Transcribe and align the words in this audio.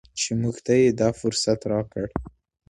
چې 0.19 0.29
موږ 0.41 0.55
ته 0.65 0.73
یې 0.81 0.89
دا 0.99 1.09
فرصت 1.19 1.59
راکړ. 1.71 2.05